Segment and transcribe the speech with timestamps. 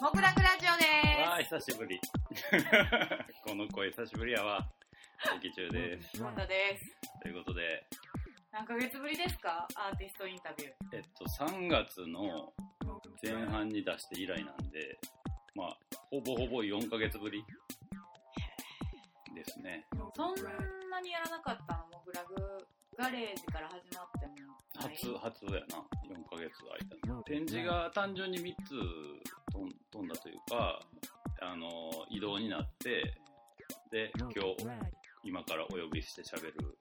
[0.00, 1.98] もぐらくラジオでわあ、久しぶり。
[3.44, 4.68] この声久しぶりやわ。
[5.40, 6.10] 劇中です。
[6.16, 6.22] す。
[6.22, 6.84] 本田です。
[7.22, 7.86] ということで、
[8.52, 9.66] 何ヶ月ぶりですか？
[9.74, 10.72] アーティストインタビュー。
[10.92, 12.52] えっと、3月の
[13.22, 14.98] 前半に出して以来なんで、
[15.54, 15.78] まあ、
[16.10, 17.42] ほぼほぼ4ヶ月ぶり
[19.34, 19.86] ですね。
[20.14, 20.34] そん
[20.90, 22.34] なにやらなかったのもぐらぐ
[22.98, 24.56] ガレージから始まっても。
[24.76, 25.76] 初、初やな。
[26.08, 27.22] 4ヶ月空いたの。
[27.22, 28.70] 展示が単純に3つ
[29.52, 30.80] 飛ん飛んだというか、
[31.40, 33.14] あの、移動になって、
[33.90, 34.56] で、今日、
[35.22, 36.78] 今からお呼びして喋る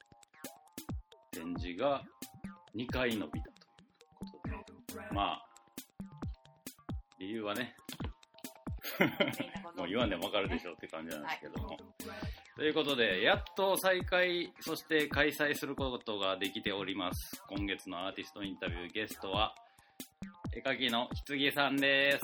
[1.31, 2.03] 展示が
[2.75, 3.49] 2回伸びた
[4.41, 5.44] ということで、まあ、
[7.25, 7.75] 理由はね、
[9.75, 11.75] もう言わんでもわかるでしょうって感じなんですけども。
[12.55, 17.43] ということで、やっと再開、そして開催することができております。
[17.49, 19.55] 今月のアーティストインタビューゲストは、
[20.55, 22.21] 絵描きのひつぎさんです。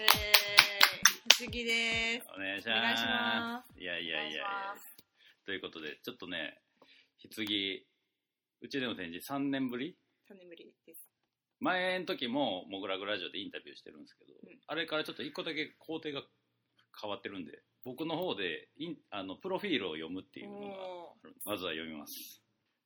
[0.00, 2.26] えー、不思議です。
[2.34, 3.10] お願いしお願いしま。
[3.10, 4.44] ますいやいやいやいや
[5.46, 6.58] ということで、ちょっとね、
[7.18, 7.86] ひつぎ、
[8.62, 9.96] うちでの展示3年ぶり？
[10.26, 11.09] 種無理です。
[11.60, 16.22] 前の時も、モグラグラジオでインタビューしてるんですけど、うんあれからちょっと一個だけ工程が
[17.00, 20.66] 変わってるんで、僕の方でインあのプロフィールを読むっていうのが
[21.44, 22.40] まずは読みます。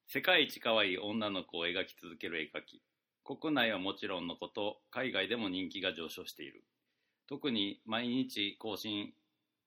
[0.08, 2.82] 世界一可愛い女の子を描き続ける絵描き。
[3.22, 6.64] 国内はもちろんのこと、海外でも人気が上昇している。
[7.28, 9.12] 特に毎日更新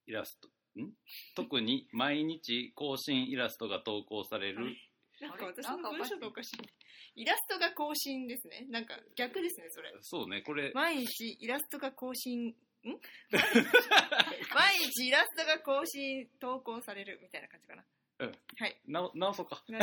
[0.08, 0.48] イラスト、
[0.80, 0.92] ん？
[1.36, 4.76] 特に毎日更新イラストが投稿される
[5.22, 7.22] なんか私の文章がおかしい。
[7.22, 8.66] イラストが更新ですね。
[8.70, 9.92] なんか逆ですね、それ。
[10.02, 12.54] そうね、これ、毎日イラストが更新、ん？
[14.54, 17.86] 毎日イラストが更新、投稿されるみたいな感じかな。
[18.20, 18.82] うんはい。
[18.88, 19.64] な直そうか。
[19.68, 19.80] な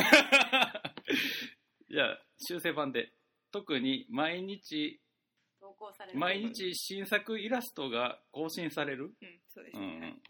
[1.89, 3.11] じゃあ、修正版で。
[3.51, 4.99] 特に毎日、
[5.61, 6.19] 投稿される。
[6.19, 9.05] 毎日新作イラストが更新される？
[9.21, 9.85] うん、そうですね。
[9.85, 10.21] うん。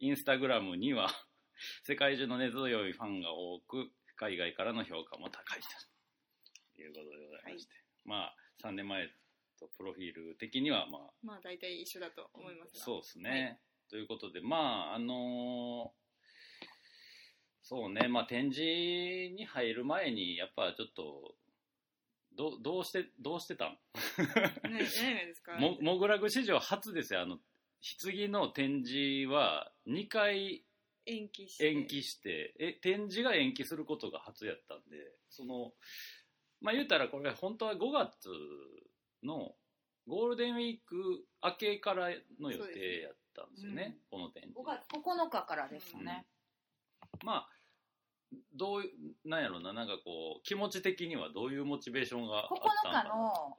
[0.00, 1.08] インスタグラムには、
[1.84, 5.60] 世界中の根強いファンが多く、海外からの評価も高い
[6.76, 7.72] ということでございまして。
[8.04, 9.08] まあ、3年前
[9.58, 12.80] とプロフィール的には、まあ、まあ大体一緒だと思いますが。
[12.84, 13.30] そうですね。
[13.30, 13.58] はい
[13.90, 16.00] ということで、まあ、あのー
[17.62, 18.62] そうね、まあ、展示
[19.34, 21.34] に入る前に、やっぱちょっと、
[22.36, 23.78] どどうして、どうしてたん？
[25.60, 27.22] も、モグラグ史上初ですよ。
[27.22, 27.38] あの、
[28.02, 30.64] 棺の展示は2回
[31.06, 31.70] 延期して。
[31.70, 34.96] 延期して、え、展示が延期することが初やったんで、
[35.28, 35.72] その、
[36.60, 38.28] まあ言うたらこれ本当は5月
[39.22, 39.54] の
[40.06, 44.64] ゴールデンウィーク明けからの予定やったんですよね、この展示5。
[44.64, 46.26] 月9日からですね。
[47.24, 47.48] まあ、
[48.54, 48.82] どう
[49.24, 53.56] なんやろな、なんかこう、気持ち的にはどういうモチベーションがあったのかな9日の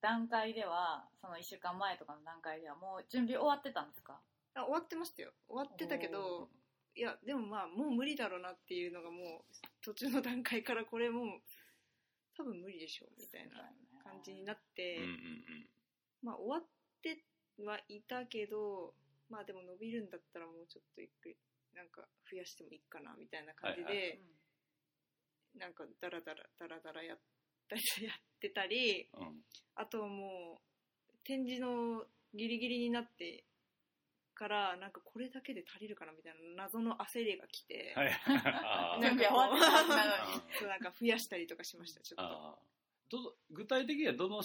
[0.00, 4.20] 段階では、その1週間前とかの段階ではもう準備終わってたんですか？
[4.54, 5.32] あ終わってましたよ。
[5.48, 6.48] 終わってたけど
[6.94, 11.26] いやでもまあもう無理だろうなっていうのがもう途中の段階からこれもう
[12.36, 13.72] 多分無理でしょうみたいな
[14.04, 15.66] 感じになって、うんうんうん。
[16.22, 16.62] まあ終わっ
[17.02, 17.24] て
[17.64, 18.94] はいたけど
[19.30, 21.36] まあでも伸びるんだったらもうちょっとゆっくり
[21.74, 24.20] なんか増やしてもいいかなみたいな感じで、はいはい。
[25.58, 27.18] なんかダラダラダラダラやっ
[27.68, 29.40] たりやってたりうん。
[29.76, 33.44] あともう展示のギリギリになって
[34.42, 38.10] からなんかこれだけで足りるかなみたいな謎の焦りが来て、はい。
[38.26, 39.00] あー。
[39.00, 40.42] 準備終わなのに。
[40.58, 42.58] そうなんか増やしたりとかしましたちょっ
[43.08, 43.22] と。
[43.22, 44.42] ど具体的にはどの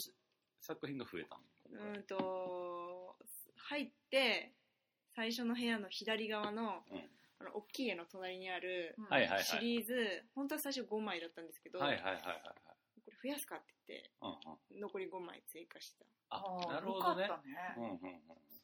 [0.61, 1.39] 作品が増えた
[1.71, 1.93] の？
[1.95, 3.15] うんと
[3.55, 4.53] 入って
[5.15, 7.09] 最初の部屋の左側の,、うん。
[7.39, 9.05] あの大きい絵の隣にあるうん。
[9.05, 9.43] はいはいはい。
[9.43, 12.43] シリーズ、本当は最初5枚だったんですけど、はいはいはいはいはい。
[13.03, 14.29] これ増やすかって言ってうん
[14.75, 16.05] うん、残り5枚追加した。
[16.29, 17.23] あーなるほどね。
[17.23, 17.73] よかったね。
[17.77, 18.56] うんうんうん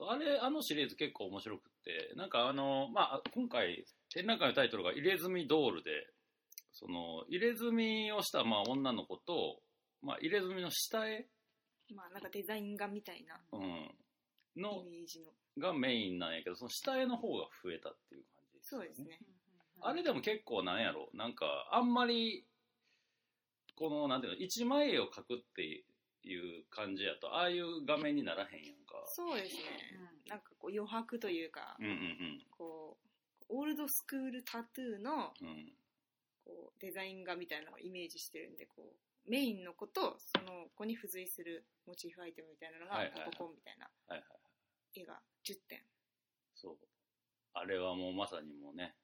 [0.00, 5.90] そうあれあのシリーズ結構面白くってなんかあのまあ今回展覧会のタイトルが「入れ墨ドールで」
[6.72, 9.60] その入れ墨をしたまあ女の子と、
[10.00, 11.28] まあ、入れ墨の下絵、
[11.94, 13.94] まあなんかデザイン画みたいなうん、
[14.56, 15.32] イのメージの。
[15.58, 19.18] がメインなんやけどその下絵の方が増えたっていう感じですよそうですね。
[19.82, 21.10] あれでも結構なんやろ。
[21.12, 22.46] なんかあんまり
[23.74, 25.84] このなんていうの一枚絵を描くって
[26.24, 29.02] いう感じやとああいう画面にならへんやんか。
[29.06, 29.62] そうですね、
[30.28, 33.06] なんかこう余白というか、うんうんこう
[33.52, 35.48] オールドスクールタトゥーのうん。
[35.48, 35.72] うん
[36.42, 38.82] こうデザイン画みたいなのをイメージしてるんでこ
[39.28, 45.00] メインの子とその子に付随するモチーフアイテムみたいなのがポコポコみたいなはいはい。
[45.00, 45.82] 絵が10点。
[46.56, 46.76] そう。
[47.54, 48.94] あれはもうまさにもうね、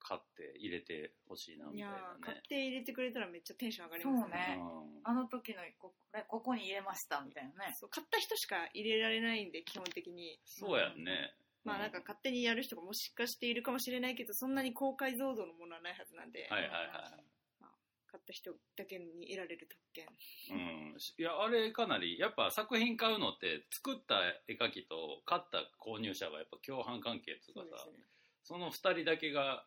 [0.00, 2.42] 買って入れてほしいなみたいいやなー買っね。
[2.48, 4.58] て入れてくれたらめっちゃテンション上がりそうますね。
[4.58, 5.00] うん。
[5.04, 7.74] あの時のここれここに入れましたみたいなね。
[7.78, 10.40] そう買った人しか入れられないんで基本的に。
[10.44, 11.34] そうやんね。
[11.64, 16.76] まあなんか勝手にやる人がもしかしているかもしれないけどそんなに高解像度のものはないはずなんで、はいはいは
[17.20, 17.24] い。
[18.10, 20.06] 買った人だけに得られる特権。
[20.50, 24.18] うん、いやあれかなりやっぱ作品買うのって作った
[24.48, 28.06] 絵描きと買った購入者がやっぱ共犯関係っていうかさそうですね。
[28.42, 29.64] その2人だけが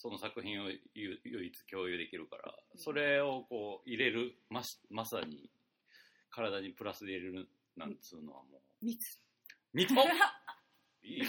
[0.00, 2.80] その作品をゆ唯一共有できるからうん。
[2.80, 5.50] それをこう入れるましまさに
[6.30, 8.86] 体にプラスで入れるなんつうのはもう。
[8.86, 9.20] 密。
[9.74, 9.92] 密。
[11.02, 11.20] いい。
[11.20, 11.26] ね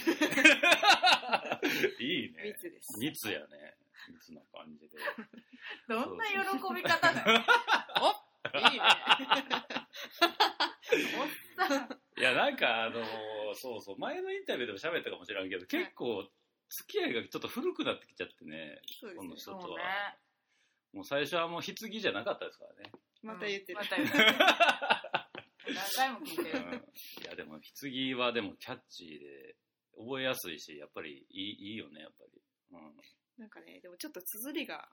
[2.00, 2.44] いいね。
[2.44, 2.98] 密です。
[2.98, 3.76] 密やね。
[4.08, 4.96] 密な感じで。
[5.86, 6.32] どんな喜
[6.74, 7.40] び方だよ。
[8.54, 8.84] いいね。
[11.18, 12.00] おっさん。
[12.18, 16.26] いや、なんか、あのーそうそう、前のインタビューでも喋ったかもしれんけど、結構、
[16.72, 18.80] 付き合いがちょっと古くなってきちゃってね、
[19.16, 19.78] このそうですね人とは。
[20.92, 22.92] もう最初はもう棺じゃなかったですからね。
[23.22, 26.84] また言ってる、また言ってる何回も聞いてうんる
[27.22, 29.56] いや、でも、棺はでもキャッチーで、
[29.96, 32.42] 覚えやすいし、やっぱりいいいいよね、やっぱり。
[32.72, 32.96] うん。
[33.38, 34.88] なんかねでもちょっと綴りが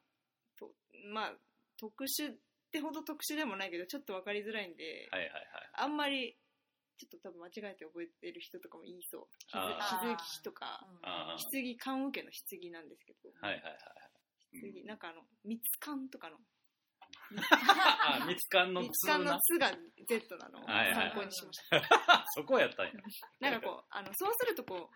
[0.58, 0.72] と
[1.12, 1.34] まあ
[1.78, 2.36] 特殊っ
[2.72, 5.44] てほど特殊でもないけどちょっと分かりづらいんで、はいはいはい。
[5.74, 6.39] あんまり
[7.00, 9.28] ちょっと多分間違えて覚えてる人とかも言いそう。
[9.54, 10.04] あー。
[10.04, 10.86] 棺とか。
[11.02, 11.38] あ
[11.80, 13.80] 棺棺桶の棺なんですけど、あ、はいはいはい。
[14.54, 14.74] うん。
[14.74, 16.36] 棺なんかあの蜜缶とかの。
[17.40, 19.40] あ、蜜缶の蜜通缶のな。
[19.48, 19.72] 「つ」が
[20.08, 20.60] Z なの。
[20.68, 22.94] 参考にしました、 そこやったんや。
[23.40, 24.96] なんかこうあのそうするとこう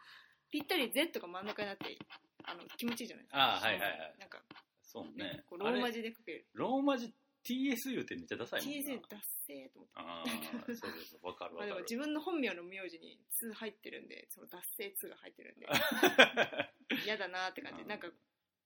[0.51, 1.97] ぴったり Z が真ん中になって
[2.43, 3.55] あの気持ちいいじゃないですか。
[3.55, 4.15] あはいはいはい。
[4.19, 4.43] なんか
[4.81, 5.43] そうね。
[5.51, 6.47] ローマ字で書ける。
[6.53, 7.13] ローマ字
[7.43, 8.77] TSU ってめっちゃダサいもんな。
[8.79, 9.93] TSA ダッセーと思って。
[9.95, 11.95] ああ、そうそうそう、わかるまあ、でもわかる。
[11.95, 15.67] 自分の本名の名字に「つ」入ってるんでその「脱セー2」が入ってるんで。
[17.05, 17.81] 嫌だなって感じ。
[17.81, 17.87] うん。
[17.87, 18.07] なんか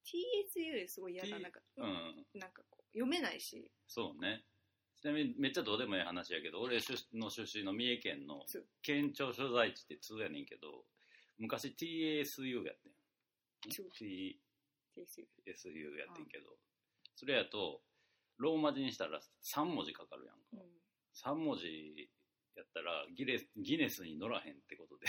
[0.05, 3.71] TSU すごい嫌だ T なんか、うん、なんかこう読めないし。
[3.87, 4.45] そうね。
[5.01, 8.45] ちなみにめっちゃどうでもいい話やけど、俺出の出身の三重県の
[8.81, 10.85] 県庁所在地って通やねんけど、
[11.37, 12.73] 昔 TSU や
[18.37, 19.19] ローマ字にしたら
[19.55, 20.41] 3文字かかるやんか。
[20.53, 22.09] うん、3文字
[22.55, 25.07] やったらギネスギネスに乗らへんってことで、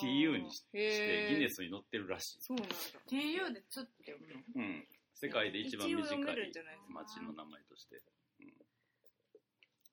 [0.00, 2.38] TU にししてギネスに乗ってるらしい。
[2.40, 2.74] そうなんだ
[3.08, 4.40] TU で「つ」って読むの？
[4.56, 4.88] うん。
[5.14, 6.52] 世界で一番短い
[6.88, 7.96] 町の名前として。
[8.40, 8.52] うん。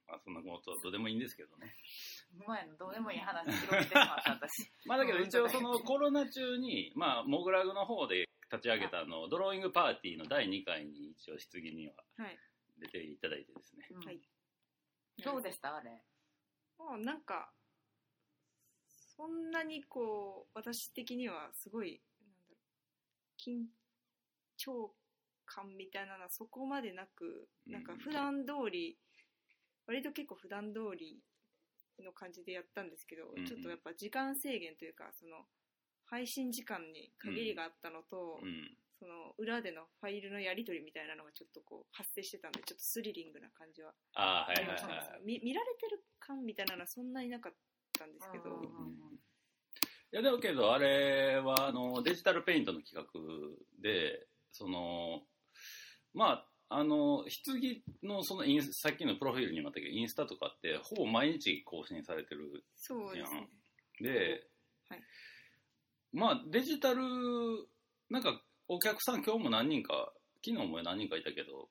[0.07, 1.75] まあそんなことはどうでもいいんですけどね。
[2.33, 12.39] うまいのどうでもいい話広げてしまった私 まあだけど一応そのコロナ中に、まあモグラグの方で立ち上げたあの、ドローイングパーティーの第2回に一応棺にははい
[12.79, 13.85] 出ていただいてですね。
[13.91, 14.05] うん。
[14.05, 14.21] はい。
[15.23, 15.75] どうでした？
[15.75, 16.01] あれ。
[16.77, 17.51] まあなんか
[18.87, 22.57] そんなにこう私的にはすごいなんだろう
[23.37, 23.65] 緊
[24.57, 24.95] 張
[25.45, 27.73] 感みたいなのはそこまでなくうん。
[27.73, 28.97] なんか普段通り
[29.87, 31.19] 割と結構普段通り
[32.03, 33.45] の感じでやったんですけど、うん。
[33.45, 35.45] ちょっとやっぱ時間制限というかその
[36.05, 38.77] 配信時間に限りがあったのと、うん。
[38.99, 43.93] その裏でのファイルのやり取りみたいなのがちょっとこう発生してたんでちょっとスリリングな感じは。
[44.13, 45.07] ありましたねはい。
[45.07, 45.21] はい。
[45.25, 47.53] み見られてる感みたいなのはそんなになかっ
[47.97, 48.61] たんですけど、
[50.11, 53.09] いやでもけどあれはあのデジタルペイントの企画
[53.81, 55.21] でその
[56.13, 63.49] まああの棺のそのインスさっきのプロフィールにもあったけどインスタとかってほぼ毎日更新されてるそうですね。
[64.01, 64.43] で、
[64.89, 65.01] はい。
[66.11, 67.01] まあデジタル
[68.09, 70.13] なんかお客さん今日も何人か
[70.45, 71.67] 昨日も何人かいたけど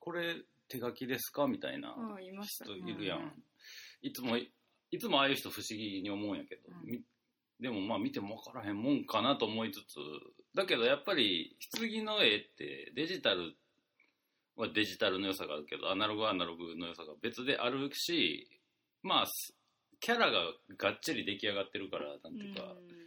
[0.00, 0.34] これ
[0.68, 1.94] 手書きですかみたいな
[2.44, 2.92] 人ね。
[2.92, 3.32] いるやん、うん
[4.02, 4.50] いつもい
[4.98, 6.90] つもああいう人不思議に思うんやけど、うん。
[6.90, 7.00] み
[7.58, 9.96] でもまあ見ても分からへんもんかなと思いつつ
[10.54, 13.54] だけどやっぱり棺の絵ってデジタル
[14.56, 18.46] はデジタルの良さがあるけどアナログはアナログの良さが別であるし
[19.02, 19.54] まあす
[20.00, 20.40] キャラが
[20.76, 23.03] がっちり出来上がってるからなんていうか、うん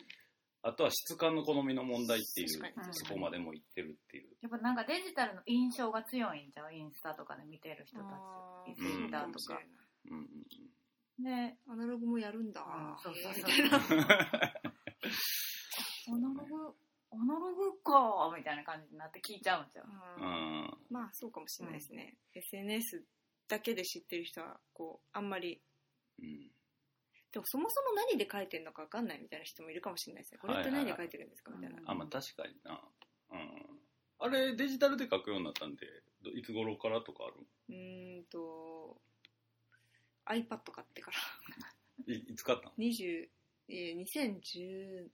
[0.67, 2.49] あとは質感の好みの問題っていう
[2.91, 4.27] そこまでもいってるっていう。
[4.41, 8.03] やっぱなんかデジタルの印象が強いんじゃうインスタとかで見てる人た
[8.67, 8.75] ち。
[8.75, 9.57] ツイッターとか
[11.19, 12.61] でアナログもやるんだ、
[13.01, 13.43] そうそうそう。
[13.43, 13.79] みたいなア
[16.17, 16.75] ナログ
[17.11, 19.87] アナログかみたいな感じになって聞いちゃうんじゃん。
[20.89, 23.05] まあそうかもしれないですね、SNS
[23.47, 25.61] だけで知ってる人はこうあんまり
[26.19, 26.51] うん
[27.31, 30.39] でもそもそも何で書いてるのか分かんないみたいな人もいるかもしれないですね。
[30.41, 31.89] これって何で書いてるんですかみたいな、うん。
[31.89, 32.81] あまあ確かにな。
[33.31, 33.79] うん。
[34.19, 35.85] あれデジタルで書くようになったんで
[36.23, 37.45] どいつ頃からとかある？
[37.69, 38.97] うーんと
[40.25, 41.17] iPad 買ってから。
[42.13, 43.29] いいつ買ったの？20
[43.69, 45.09] えー2017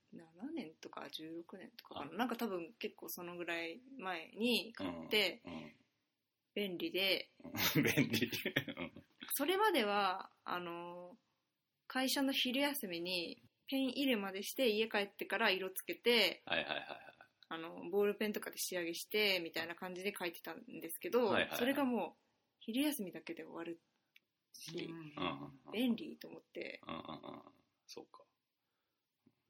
[0.55, 2.17] 年とか16年とかかな。
[2.20, 5.41] なんか多分結構そのぐらい前に買って
[6.53, 7.84] 便利で、うん。
[7.84, 8.32] 便利。
[9.34, 11.17] それまではあの
[11.88, 13.38] 会社の昼休みに
[13.68, 16.88] ペン入れまでして家帰ってから色つけてはいはいはいはい。
[17.50, 22.10] あのボールペンとかで仕上げしてみたいな感じで書いてたんですけど、はいはいはいそれがもう
[22.60, 23.78] 昼休みだけで終わる
[24.54, 25.32] し、うんうん
[25.68, 25.72] うん。
[25.74, 27.42] 便利と思ってうんうんうん。
[27.88, 28.24] そうか。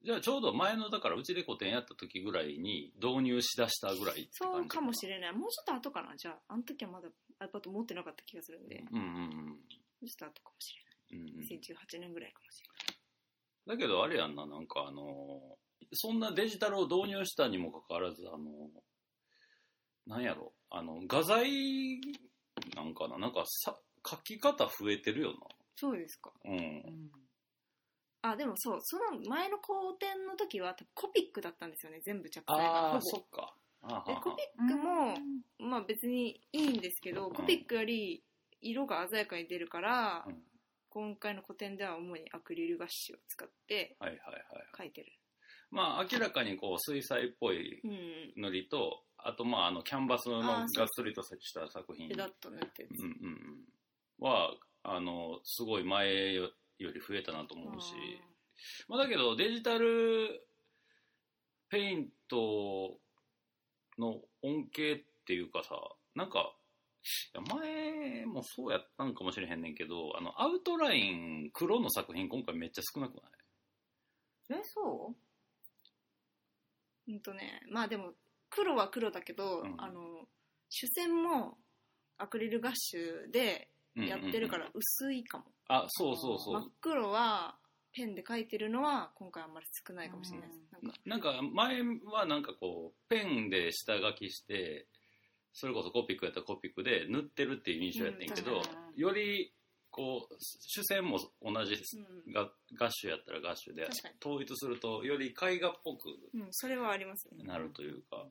[0.04, 7.08] じゃあちょうど前の、だからうちで個展やった時ぐらいに導入しだしたぐらいそうかもしれれないもうちょっと後かなじゃああの時はまだ
[7.40, 9.48] iPad 持ってなかった気がするんで、うんうんうん。
[9.48, 9.56] も
[10.02, 12.64] うちょっと後かもしれうんうんない2018年ぐらいかもし
[13.66, 15.58] だけどあれやんな、なんかあの
[15.94, 18.70] そんなデジタルを導入したにもかかわらず、あの
[20.06, 22.00] なんやろ、あの、画材
[22.76, 25.40] なんかな、なんかさ、書き方増えてるよれな。
[25.40, 25.44] い
[25.76, 26.32] そうですか。
[26.44, 26.52] な。
[26.52, 26.60] うん。
[26.60, 27.12] うん。
[28.26, 33.54] あでもそうその前の工展の時は多分コピックだったんですよね全部着彩あがほあ、そっか。
[34.08, 35.18] でコピックも、
[35.60, 37.34] まあ別にいいんですけど、うん。
[37.34, 38.24] コピックより
[38.62, 40.36] 色が鮮やかに出るから、うん
[40.94, 44.88] 今回の個展では主にアクリルガッシュを使ってはいはいはい。
[44.88, 45.12] 描いてる。
[45.72, 48.42] まあ明らかにこう水彩っぽいうん。
[48.44, 50.86] 塗りと、あとまああのキャンバスのあーそう。
[50.86, 52.10] がっつりとした作品。
[52.10, 53.64] ペタッと塗ったやつ、うんうん
[54.22, 54.30] うん。
[54.30, 57.94] は、あの、すごい前より増えたなと思うし、
[58.88, 60.46] まあ、だけどデジタル
[61.70, 63.00] ペイント
[63.98, 65.76] の恩恵っていうかさ、
[66.16, 66.54] なんか、
[67.34, 67.93] いや前
[68.26, 73.24] もそうやったんかもしれへんねんけど、あの、アウトライン黒の作品今回めっちゃ少なくない？
[74.52, 75.14] えそ
[77.08, 77.12] う？
[77.12, 78.14] うんとねまあでも
[78.50, 79.76] 黒は黒だけど、うん。
[79.78, 80.28] あの
[80.70, 81.58] 主線も
[82.18, 86.54] アクリルガッシュでやってるからうんうんうん薄いかも、あ、そうそうそう。
[86.62, 87.56] 真っ黒は
[87.94, 91.34] ペンで描いてるのは今回あんまり少ないかもしれないです、うんなんか。
[91.34, 91.82] なんか前
[92.12, 94.88] はなんかこうペンで下書きして
[95.54, 98.62] それこそコピックやったらコピックで塗ってるっていう印象やってんけど、うん
[98.96, 99.52] より
[99.90, 101.76] こう主線も同じ
[102.26, 102.34] うん。
[102.34, 103.88] がガッシュやったらガッシュで
[104.24, 107.44] 統一するとより絵画っぽくうん、それはありますね。
[107.44, 108.26] なるというか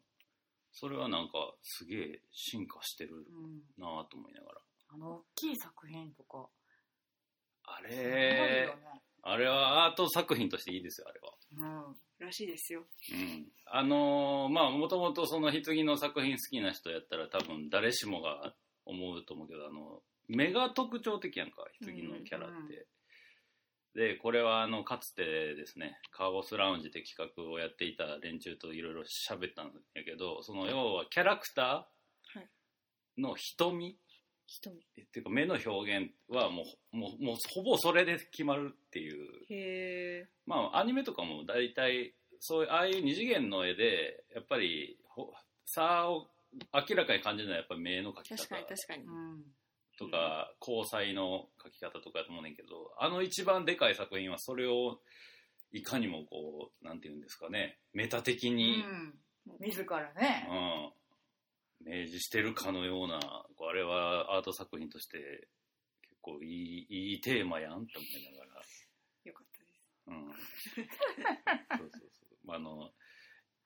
[0.73, 4.61] それはなんかすげえ進化してるうんなぁと思いながら。
[4.95, 6.49] あの大きい作品とか。
[7.65, 8.75] あれね。
[9.23, 11.87] あれはアート作品としていいですよあれは。
[11.87, 11.97] うん。
[12.19, 12.83] らしいですよ。
[13.13, 18.53] うん、あのーまあもともとその棺の作品好きな人やったら多分誰しもが
[18.85, 22.87] 思うと思うけどあの目が特徴的やんか棺のキャラって、
[23.95, 31.87] でこれはあのかつてですねカーボスラウンジで企画をやっていた連中といろいろ喋ったんやけどその要はキャラクタは
[32.37, 32.49] い。
[33.19, 33.97] ーの瞳、
[34.47, 34.77] 瞳。
[34.77, 34.81] っ
[35.13, 40.29] ていうか目の表現はもうもうもうほぼそれで決まるっていう。
[40.47, 45.33] まあ、アニメとかも大体、そういう、ああいう二次元の絵で、やっぱり、ほ
[45.65, 46.27] 差を
[46.75, 49.43] 明らかに感じるのはやっぱり目の描き確かに方確かに、うん。
[49.97, 54.99] とか、交際の描き方とかやと思うねんけど、あの一番でかい作品はそれを、
[55.71, 58.83] いかにもこう、なんていうんですかね、メタ的に、
[59.47, 59.59] うん。
[59.61, 60.49] 自らね。
[61.85, 63.21] うん、明示してるかのような、
[63.57, 65.47] こうあれはアート作品として、
[66.03, 68.63] 結構いい、いいテーマやんって思いながら、
[69.27, 69.93] よかったです。
[70.09, 70.27] うん。
[71.79, 72.12] そうそうそう。
[72.49, 72.91] あの、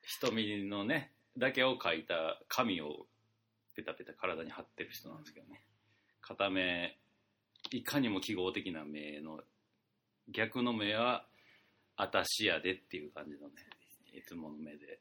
[0.02, 3.06] 瞳のね、だけを描いた紙を
[3.74, 5.64] ペタペタ体に貼ってる人なんですけどね。
[6.20, 6.98] 片目、
[7.70, 9.42] いかにも記号的な目の、
[10.28, 11.26] 逆の目は、
[11.96, 13.54] あたしやでっていう感じのね、
[14.12, 15.00] いつもの目で。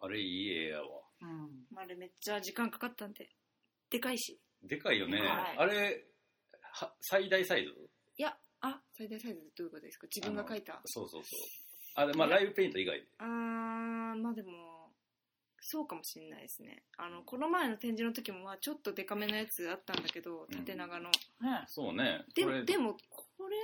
[0.00, 1.02] あれいい絵やわ。
[1.22, 3.30] うんまああれめっちゃ時間かかったんで
[3.88, 5.20] でかいしでかいよね。
[5.20, 6.04] はいあれ、
[6.60, 7.70] は最大サイズ？
[8.18, 10.06] いやあ最大サイズどういうことですか？
[10.14, 11.40] 自分が描いたそうそうそう。
[11.94, 13.06] あれ、まあライブペイント以外で。
[13.18, 13.26] あー
[14.16, 14.74] まあでも
[15.60, 16.82] そうかもしれないですね。
[16.98, 20.58] あのこの前の展示の時もまあちょっとデカめのやつあったんだけどうん。
[20.58, 21.10] 縦長の、ね。
[21.66, 22.24] そうね。
[22.34, 23.56] でこれでもこれ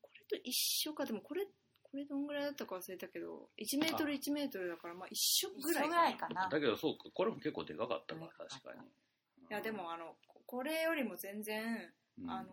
[0.00, 1.04] これと一緒か。
[1.04, 1.46] でもこれ
[1.82, 6.48] これどんぐらいだったか忘れたけど1メートル1メートルだからまあ一緒ぐらい一緒ぐらいかな。
[6.48, 8.88] だけどそうか、これも結構でかかったかでかかった確かに。
[8.88, 12.50] いやでもあのここれよりも全然、うん、あの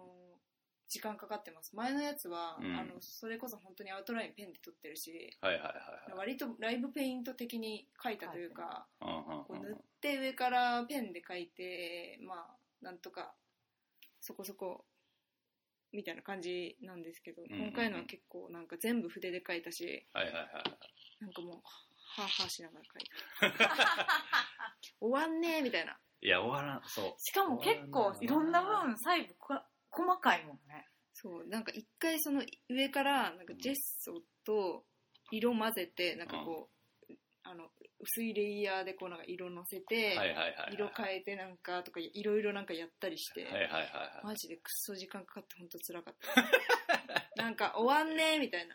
[0.89, 1.75] 時間かかってます。
[1.75, 2.75] 前のやつは、うん。
[2.75, 6.17] あのそれこそ本当にアウトラインペンで撮ってるしはいはいはいはい。
[6.17, 13.33] 割とライブペイント的に描いたというか、うんうんうんこう塗って上からペンで描いてまあなんとか
[14.21, 14.85] そこそこ
[15.91, 17.67] みたいな感じなんですけど、んうんうん。
[17.67, 20.43] 今回のは結構なんか全部筆で描いたしはいはいはい。
[21.21, 21.59] なんかもうは
[22.17, 23.75] あはあしながら描いた
[24.99, 25.97] 終わんねえみたいな。
[26.21, 27.13] いや、終わらん、そう。
[27.17, 29.53] しかも結構いろんな分細部こ
[29.91, 34.83] 細かいもんねそうなんか一回その上からなんかジェスソと
[35.31, 37.65] 色混ぜてなんかこう、あの
[37.99, 40.73] 薄いレイヤーでこうなんか色のせて、はいはいはいはい。
[40.73, 44.25] 色変えてなんかとかいろいろなんかやったりして、はいはいはいはい。
[44.25, 46.15] マジでくっそ時間かかって本当辛かっ
[47.35, 48.73] た なんか終わんねーみたいな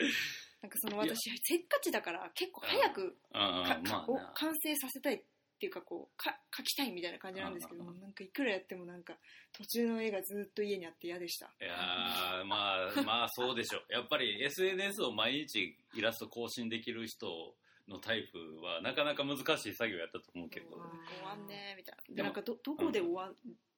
[0.63, 4.33] なんかその私せっかちだから結構早くうんうん、かまかおあな。
[4.35, 5.25] 完成させたい
[5.65, 9.15] っていうかこうか書きたいみたいな感じなんですけどなんかいくらやってもなんか
[9.57, 11.47] 途中の絵がずっと家にあって嫌でした。
[11.61, 13.83] いやーまあまあそうでしょう。
[13.93, 17.57] やっぱり SNS を毎日イラスト更新できる人
[17.89, 20.79] のタイプはなかなか難しい作業やったと思うけど、終
[21.25, 22.15] わんねーみたいな。
[22.15, 23.33] でなんかどどこで終わ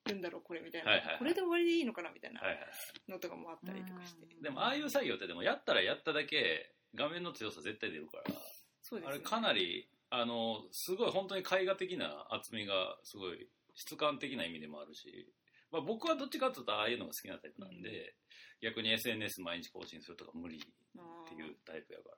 [0.06, 1.18] るんだろうこれみたいな、はいはいはい。
[1.18, 2.40] これで終わりでいいのかなみたいな
[3.08, 8.24] のとかもあったりとかして、うんでもああいう作業ってでもやったらやっただけ画面の強さ絶対出るから。
[8.82, 9.14] そうですね。
[9.14, 15.28] あれかなりあのすごい本当に絵画的な厚みがすごい質感的な意味でもあるし、
[15.72, 18.14] まあ、僕はどっちかっていうとああいうのが好きなタイプなんで、
[18.62, 20.60] 逆に SNS 毎日更新するとか無理っ
[21.28, 22.10] ていうタイプやか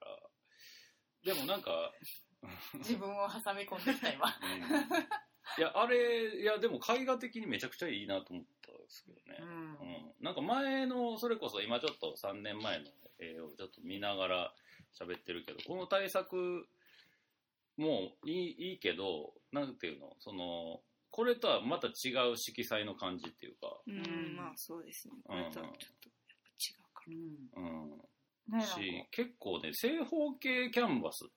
[1.25, 1.35] ら。
[1.35, 1.92] でもなんか
[2.78, 4.26] 自分を挟み込んできた今。
[4.26, 9.38] うんいや、あれ、いや、でも絵画的にめちゃくちゃいいなと思ったんですけどね。
[9.40, 9.49] うん。
[9.49, 9.52] う
[10.11, 10.14] ん。
[10.21, 12.85] なんか前の、それこそ今ちょっと3年前の
[13.18, 14.54] 絵をちょっと見ながら
[15.00, 16.68] 喋ってるけど、この対策
[17.78, 20.80] もいいいいけど、なんていうの、その、
[21.11, 24.00] これとはまた違う色彩の感じっていうか、うん、う
[24.32, 25.14] んまあそうですね。
[25.25, 25.44] こうん。
[25.44, 27.02] れとはちょっとやっぱ違うか
[27.56, 27.90] らうん。
[27.92, 28.58] うん。
[28.58, 31.28] ねし、結構ね、正方形キャンバスっ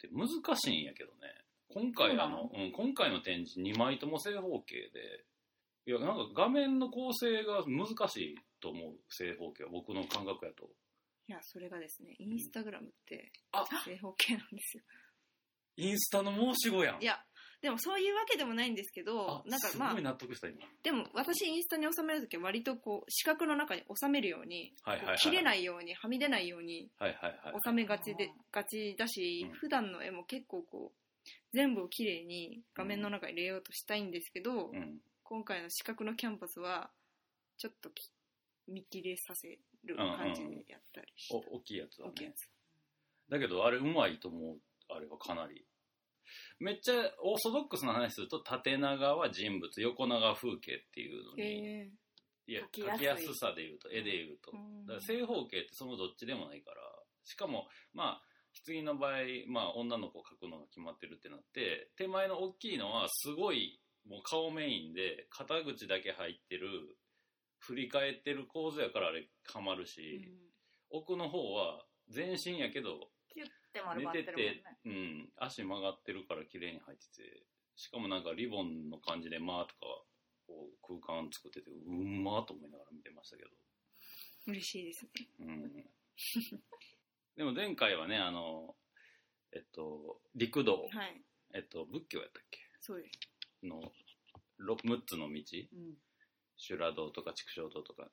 [0.00, 1.34] て難しいんやけどね。
[1.70, 2.44] 今回あの？
[2.44, 5.24] の、うん、今回の展示2枚とも正方形で、
[5.86, 9.70] いや、なんか画面の構成が難しいと思う、正方形は。
[9.70, 10.70] 僕の感覚やと。
[11.28, 14.82] いやそれがですねインスタグラムってあ正方形なんですよ
[15.78, 17.02] インスタの申し子やん。
[17.02, 17.18] いや
[17.60, 20.58] でもそういうわけでもないんですけどあなんかまあすごい納得した今。
[20.82, 27.54] でも私インスタに収めるときは割とこう四角の中に収めるように、はいはいはいこう切れないようにはみ出ないようにはいはいはい。
[27.64, 35.00] 収めがちでがちだし、うん普段の絵も結構こう全部をきれいに画面の中に入れようとしたいんですけど、うん。
[35.24, 36.90] 今回の四角のキャンパスは
[37.58, 38.10] ちょっとき
[38.66, 42.12] 見切れさせる感じでやったりして、お、大きいやつはね。
[42.12, 42.48] 大きいやつ
[43.28, 44.58] だけど、あれうまいと思う。
[44.88, 45.66] あれはかなり。
[46.58, 51.90] めっちゃオーソドックスな話すると、縦長は人物、横長風景っていうのに、へ
[52.48, 54.52] いや、描きやすさで言うと、絵で言うと。
[54.52, 56.76] ーだから正方形ってそのどっちでもないから、
[57.24, 58.22] しかも、まあ、
[58.66, 66.68] 棺の場合、まあ、女の子を描くのが決まってるってなって、手前の大きいのはすごい、もう顔メインで、肩口だけ入ってる、
[67.58, 70.32] 振り返ってる構図やからあれはまるし、
[70.90, 73.10] 奥の方は全身やけど、
[73.78, 74.62] て丸寝まっててるもんね。
[74.82, 77.42] て、うん、足曲がってるから綺麗に入ってて、
[77.76, 80.04] しかもなんかリボンの感じで、まあとか、
[80.46, 83.50] こう空間作ってて、うんまーと思いながら見てましたけど。
[84.46, 85.10] 嬉しいですね。
[85.40, 85.72] うん。
[87.36, 88.74] でも前回はね、あの、
[89.52, 91.22] えっと、陸道、はい。
[91.54, 92.58] えっと、仏教やったっけ？
[92.80, 93.18] そうです。
[93.62, 93.80] の
[94.58, 95.96] ろ6つの道、うん。
[96.56, 98.10] 修羅道とか畜生道とか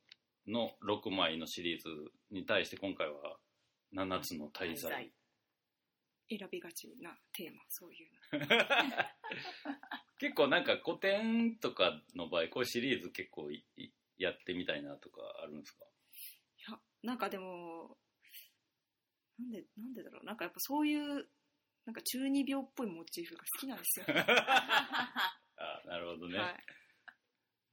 [0.47, 1.89] の6枚のシリーズ
[2.31, 3.39] に対して今回は
[3.93, 5.11] 7つの大罪。
[6.29, 8.47] 選びがちなテーマそういうの。
[10.17, 13.49] 結構なんか古典とかの場合、こうシリーズ結構
[14.17, 15.85] やってみたいなとかあるんですか？
[16.57, 17.97] いやなんかでも
[19.37, 20.25] なんでなんでだろう。
[20.25, 21.29] なんかやっぱそういう
[21.85, 24.05] なんか中二病っぽいモチーフが好きなんですよ、
[25.57, 26.39] あなるほどね。
[26.39, 26.57] はい、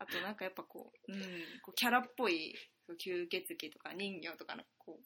[0.01, 1.21] あとなんかやっぱこう,、うん、
[1.63, 2.55] こうキャラっぽい
[3.01, 5.05] 吸血鬼とか人形とかのこう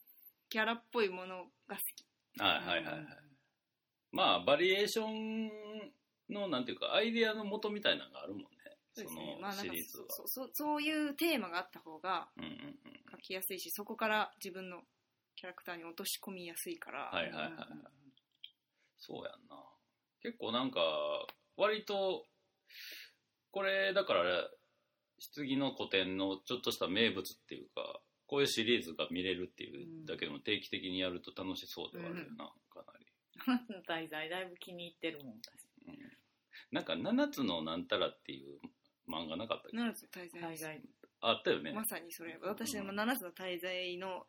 [0.49, 2.05] キャラっぽいものが好き。
[2.41, 3.26] はいはいはいはい。
[4.11, 5.51] まあ、バリエーション
[6.29, 8.47] の、なんていうか、アイデアの元みたいなのがあるもんね。
[8.93, 10.05] そそうですねのまあなんかシリーズは。
[10.09, 12.57] そうそうそういうテーマがあった方がうんうんうん。
[13.13, 14.81] 描きやすいしそこから自分の
[15.35, 17.53] キャラクターに落とし込みやすいから、はいはいはいはい。
[18.97, 19.63] そうやんな。
[20.21, 20.81] 結構なんか、
[21.55, 22.25] 割と、
[23.51, 24.49] これ、だから、
[25.35, 33.05] 棺の古典のちょっとした名物っていうか、こういうシリーズが見れるっていうだけでも定期的にやると楽しそうではあるよな、かなり。
[33.83, 35.33] 題材だいぶ気に入ってるもん。
[35.35, 35.97] 私うん。
[36.71, 38.59] なんか、七つのなんたらっていう
[39.07, 40.81] 漫画なかったっけ？7つの滞在題材
[41.21, 41.73] あったよね。
[41.73, 42.37] まさにそれ。
[42.41, 44.25] 私でも7つの滞在の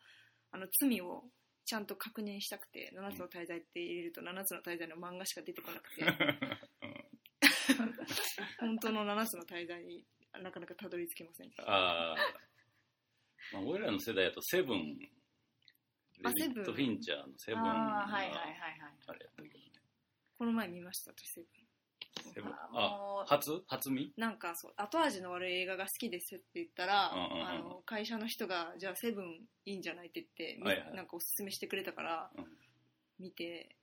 [0.51, 1.25] あの罪を
[1.67, 6.05] ちゃんと確認したくて7つの滞在って入れると7つの滞在の漫画しか出てこなくて。
[8.59, 10.05] 本当の7つの滞在に
[10.43, 11.49] なかなかたどり着けません。
[11.49, 12.17] でしたああ。
[13.53, 14.99] まあ、俺らの世代だとセブン、
[16.23, 16.75] レあビット・セブン。
[16.75, 19.65] フィンチャーのセブンがああはいはいはいはいあれやったけどね。
[20.39, 22.33] この前見ました私セブン。
[22.35, 23.63] セブンあ初？
[23.69, 24.13] 初見？
[24.17, 30.95] なんかそう後味の悪い映画が好きですって言ったら、あの会社の人がじゃあセブンいいんじゃないって言って、みはいはい。
[30.97, 32.45] なんかおすすめしてくれたから、うん。
[33.19, 33.75] 見て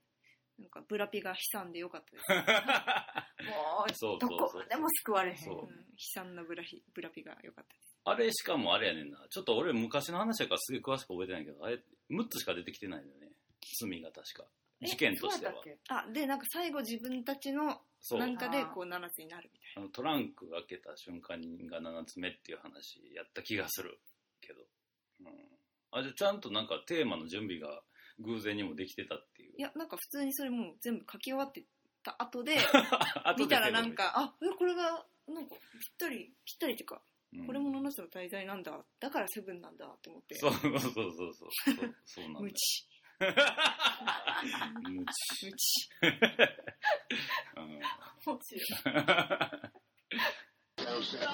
[0.58, 2.24] なんかブラピが悲惨でよかったです、
[4.02, 5.36] もうどこまでも救われへん。
[5.52, 5.68] 悲
[6.14, 9.18] 惨なブラヒブラピがよかったですあれしかもあれやねんな。
[9.30, 13.32] ちょっと俺昔の話だからすげえ詳しく覚えてないけど、あれ6つしか出てきてないんだよね。
[13.80, 14.44] 罪が確か。
[14.80, 15.54] え事件としては
[15.88, 17.80] あでなんか最後自分たちの。
[18.12, 23.98] なんかでこう7つになるみたいあのトランクが開けた瞬間が7つ目っていう話やった気がする
[24.40, 24.60] けど。
[25.22, 25.28] うん。
[25.90, 27.82] あ、じゃあちゃんとなんかテーマの準備が
[28.20, 29.52] 偶然にもできてたっていう。
[29.54, 31.64] ないやなんか普通にそれもう全部書き終わって
[32.04, 32.56] た後で
[33.24, 38.72] 後で見たらなんかあえこれがなんかぴったりぴったりっていうか、うんこれも7つの滞在なんだ。
[39.00, 40.36] だからセブンなんだって思って。
[40.36, 41.52] そうそうそうそうそう。
[42.04, 42.40] そうなんだ。
[42.40, 42.44] よ。
[42.44, 42.88] 無知。
[44.82, 45.30] 無知。
[45.42, 45.90] 無知。
[47.56, 47.80] うん。
[50.86, 51.24] 面白い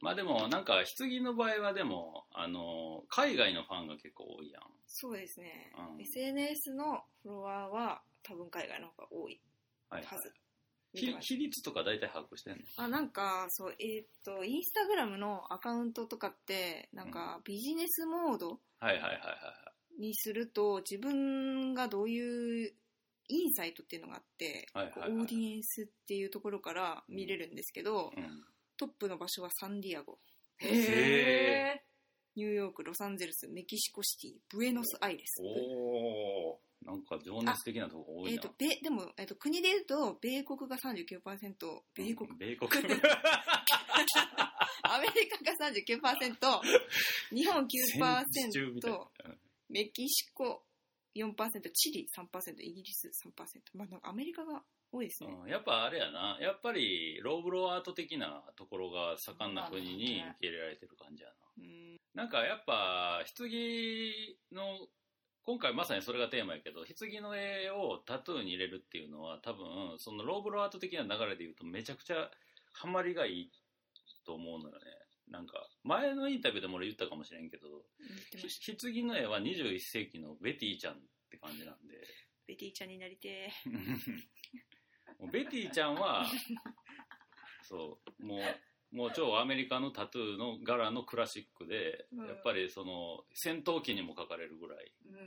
[0.00, 4.62] まあでもなんか棺の場合はでもあの海外のファンが結構多いやん。
[4.86, 6.00] そうですね、うん。
[6.00, 9.40] SNS のフォロワーは多分海外の方が多い
[9.90, 10.47] はいはず、ひ
[10.94, 12.60] 比率とか大体把握してんの？
[12.76, 18.58] あなんかそうえーっとインスタグラムのアカウントとかってなんかビジネスモード
[19.98, 22.72] にすると自分がどういう
[23.28, 28.44] インサイトっていうのがあって、はいはいはいオーディエンスっていうところから見れるんですけど、はい、うん、
[28.78, 30.18] トップの場所はサンディアゴ。
[30.60, 31.82] へえ
[32.36, 35.42] ニューヨークロサンゼルスメキシコシティブエノスアイレス。
[35.42, 35.48] おお
[36.88, 38.30] なんか情熱的なとこ多いな。
[38.32, 41.20] えー、と米でも、えー、と国でいうと米国が39%
[41.94, 42.70] 米国、米国。
[44.82, 46.62] アメリカが39%
[47.34, 49.36] 日本戦時中みたいな9%
[49.68, 50.64] メキシコ
[51.14, 53.32] 4%チリ3%イギリス3%
[53.74, 56.38] まあなんかアメリカが多いですね、うん、やっぱあれやな。
[56.40, 61.34] やっぱりローブローアート的なところが盛んな国に受け入れられてる感じやな。
[61.58, 63.48] うんなんかやっぱ棺
[64.50, 64.88] の
[65.48, 69.64] 今回まさにそれがテーマやけど棺の絵をタトゥーに入れるっていうのは多分
[69.96, 72.28] そのローブローアート的な流れで言うとめちゃくちゃ
[72.74, 73.50] ハマりがいい
[74.26, 74.80] と思うのよね。
[75.30, 80.96] なんか前のインタビューでも俺言ったかもしれんけど棺の絵は21世紀のベティちゃんっ
[81.30, 81.96] て感じなんで。
[82.46, 83.50] ベティちゃんになりて
[85.32, 86.26] ベティちゃんは
[87.64, 88.40] そうもう
[88.92, 92.26] もう超アメリカのタトゥーの柄のクラシックで、うん。
[92.26, 94.92] やっぱりその戦闘機にも描かれるぐらい。
[95.10, 95.24] うんうん。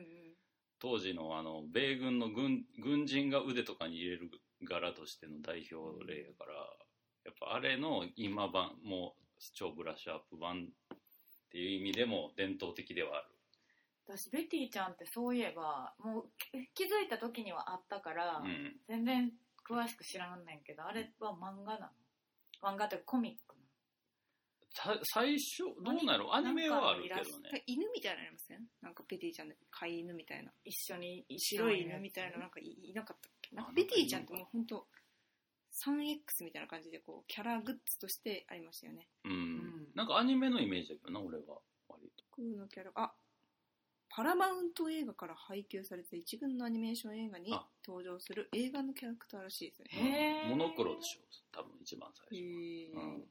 [0.80, 4.32] 当時のあの米軍の軍軍人が腕とかに入れる
[4.63, 6.54] 柄としての代表例やから
[7.24, 10.97] やっぱあれの今版もう超ブラッシュアップ版っ
[11.52, 13.26] ていう意味でも伝統的ではある。
[14.08, 16.24] 私ベティちゃんってそういえばもう
[16.74, 18.76] 気づいた時にはあったから、うん。
[18.88, 19.32] 全然
[19.69, 21.91] 詳しく知らんねんけどあれは漫画な
[22.63, 22.74] の？
[22.74, 23.51] 漫画っていうかコミッ
[25.04, 26.34] 最初どうなる？
[26.34, 27.64] アニメはあるけどね。
[27.68, 30.52] 犬みたいなのありませんなんかベティちゃんで飼い犬みたいな。
[30.64, 33.56] 一緒に白い犬みたいななんかいいなかったっけ？
[33.56, 34.88] なんかあベティちゃんってもう本当
[35.86, 39.08] 3X みたいな感じでこうキャラグッズとしてありましたよね。
[39.26, 39.88] うん、ん。
[39.94, 41.60] なんかアニメのイメージだけどな俺は。
[41.90, 42.92] 割と空のキャラ。
[42.96, 43.12] あ
[44.14, 47.66] パラマウント映画から配給された一軍のアニメーション映画にあ。
[47.86, 50.46] 登場する映画のキャラクターらしいですね。
[50.50, 51.20] モノクロでしょ
[51.52, 53.26] 多分一番最へ初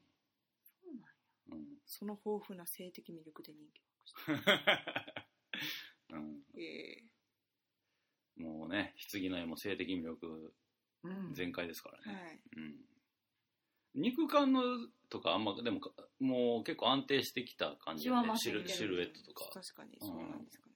[1.51, 1.65] うん。
[1.85, 3.83] その豊富な性的魅力で人気
[6.13, 7.03] うん、え
[8.35, 10.53] もうね棺の絵も性的魅力
[11.03, 11.33] うん。
[11.33, 12.59] 全開ですからー、はね、い。
[12.59, 12.85] うん、
[13.95, 14.61] 肉感の
[15.09, 18.37] とかあんまでもかもう結構安定してきた感じね。
[18.37, 19.49] シルシルエットとか。
[19.51, 20.75] 確かにそうなんですかね、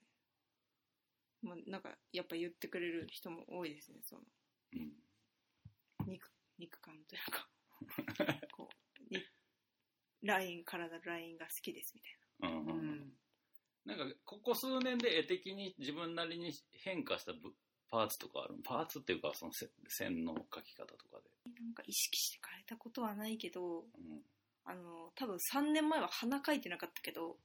[1.42, 4.22] まあ、なんかやっぱ言ってくれる人も多いですねその。
[4.72, 4.92] うん
[6.06, 7.48] 肉肉感というか
[8.52, 8.68] こ
[9.10, 9.24] うに
[10.26, 12.08] ライン体のラインが好きですみた
[12.48, 12.90] いうんううん。
[12.90, 13.12] ん。
[13.86, 17.54] なんかここ数年で絵的に自分なりに変化したぶ
[17.88, 18.56] パーツとかある？
[18.64, 24.22] パーツっていうかそのせ線の描き方とかで、ななんか意識して変えたことはないけどうん、
[24.64, 27.36] あの多分3年前は鼻描いてなかったけど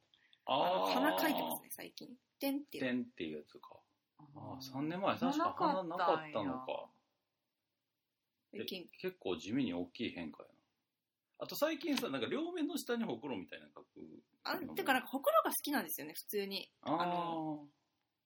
[0.47, 2.09] ああ鼻描いてますね最近。
[2.39, 2.83] 点っていう。
[2.83, 3.79] 点っていうやつか。
[4.17, 6.89] ああー3年前確か鼻なかったのか。
[8.51, 8.89] 最近。
[8.99, 10.49] 結構地味に大きい変化や
[11.51, 13.85] と最近さなんか両面の下にほくろみたいなの描く
[14.43, 14.99] あてかな。
[14.99, 16.71] んかほくろが好きなんですよね普通に。
[16.81, 17.67] ああの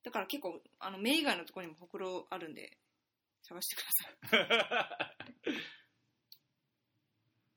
[0.03, 2.77] だから結構あの目以外のところにもほくろあるんで
[3.41, 5.17] 探してください。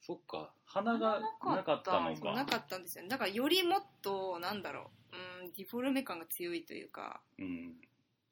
[0.00, 0.54] そっか。
[0.64, 2.32] 鼻がなかったのか。
[2.32, 3.04] なかったんですよ。
[3.04, 7.80] ねだからよりもっとなんだろううんディフォルメ感が強いというかうん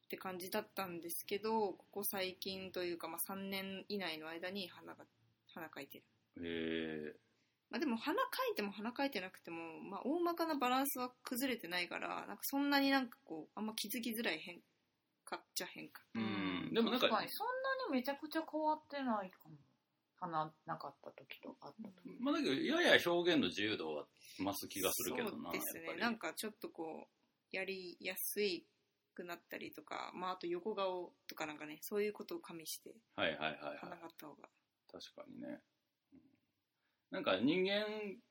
[0.06, 5.04] って感じだったんですけどここ最近というか、まあ、3年以内の間に花が
[5.52, 6.04] 花描いてる、
[6.36, 7.25] へえ
[7.76, 8.16] まあ、でも花描
[8.52, 9.58] いても花描いてなくても、
[9.90, 14.56] まあ、大まかなバランスは崩れてないからなんかそんなになんかこうあんま気づきづらい変
[15.26, 16.00] 化っちゃ変化。
[16.14, 16.70] うん。
[16.72, 17.52] でもなんか確かにそんな
[17.94, 19.56] にめちゃくちゃ変わってないかも。
[20.18, 24.06] 花なかった時とあった時、まあだけどやや表現の自由度は
[24.38, 25.94] 増す気がするけどなそうですね。
[26.00, 27.08] なんかちょっとこ
[27.52, 28.64] うやりやすい
[29.14, 33.78] くなったりとか、まあ、あと横顔とかなんかねそういうことを加味してはいはいはいはい。
[33.78, 34.48] 花があった方が。
[34.90, 35.75] 確かにね、うん
[37.10, 37.86] なんか人間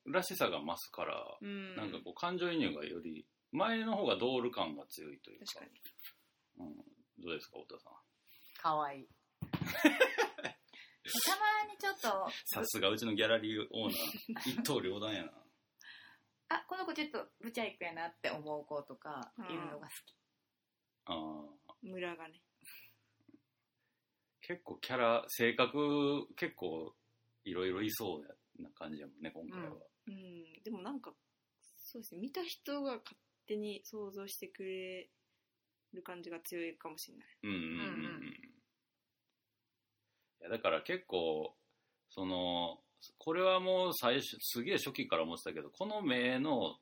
[0.05, 1.75] らしさが増すから、うん。
[1.75, 5.45] なんかこう感情移入がより前の方がドール感が強いというか。
[5.53, 6.65] 確かに。
[6.67, 6.75] うん、
[7.23, 7.93] どうですか太田さん。
[8.61, 8.99] かわい。
[8.99, 9.07] い
[9.51, 12.29] たまにちょっと。
[12.45, 14.49] さすがうちのギャラリーオーナー。
[14.51, 15.31] 一刀両断やな。
[16.49, 20.15] あこの子ちょっとブチャイクやなって思う子とかいるのが好き、
[21.05, 21.89] あー。
[21.89, 22.41] ムラがね。
[24.41, 26.95] 結構キャラ性格結構
[27.45, 29.75] いろいろいそうな感じやもんね今回は、
[30.07, 30.63] うん。
[30.63, 31.11] でもなんか
[31.77, 33.15] そうですね見た人が勝
[33.47, 35.09] 手に想像してくれ
[35.93, 37.27] る感じが強いかもしれない。
[37.43, 37.81] うんうんうんうん、うん。
[37.81, 38.55] うん
[40.41, 41.55] いやだから結構
[42.09, 42.79] その
[43.17, 46.75] これはもう最初すげえ初期から思ってたけどこの目の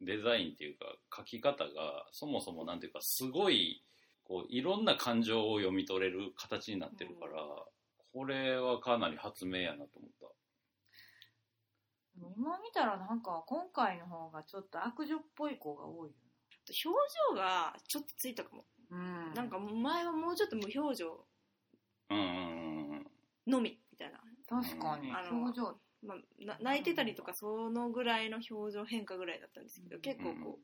[0.00, 0.86] デザインっていうか
[1.22, 3.82] 描き方がそもそもなんていうかすごい
[4.24, 7.42] こういろんな感情を読み取れる形になってるから、
[8.12, 10.26] これはかなり発明やなと思った
[12.36, 16.14] 今見たらなんか今回の方がちょっと悪女っぽい子が多いよ
[16.68, 16.82] 表
[17.32, 19.00] 情がちょっとついたかも、な、う
[19.30, 21.24] ん、なんか前はもうちょっと無表情
[23.46, 25.10] のみみたいな、確かに。
[25.10, 25.76] あの表情。
[26.00, 30.02] まあ、な泣いてたりとかそのぐらいの表情変化ぐらいだったんですけど、うん。
[30.02, 30.58] 結構こ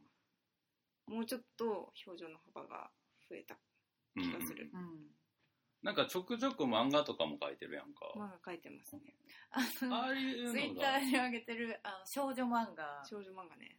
[1.09, 2.91] うもうちょっと表情の幅が
[3.29, 3.57] 増えた
[4.17, 5.24] うん気がする、うん
[5.85, 9.15] なんかちょくちょく漫画とかも描いてるやんか、漫画描いてますね。
[9.51, 13.03] あのああいうツイッターに上げてるあの少女漫画。
[13.09, 13.77] 少女漫画ね。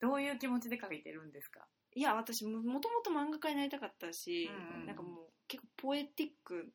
[0.00, 1.68] どういう気持ちで描いてるんですか？
[1.92, 6.72] いや私ももともと漫画家になりたかったし、うんなんかもう結構ポエティック